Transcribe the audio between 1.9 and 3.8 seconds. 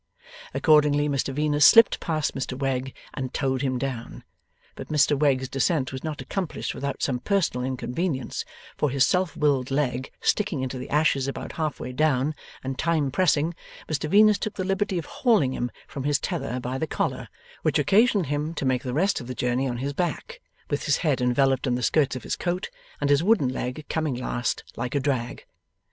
past Mr Wegg and towed him